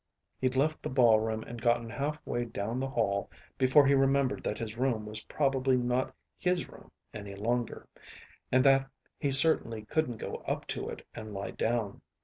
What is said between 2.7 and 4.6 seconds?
the hall before he remembered that